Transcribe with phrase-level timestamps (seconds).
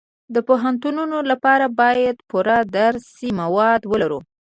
[0.33, 4.19] د پوهنتونونو لپاره باید پوره درسي مواد ولرو